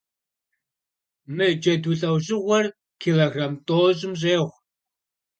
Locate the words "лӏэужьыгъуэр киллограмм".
1.99-3.53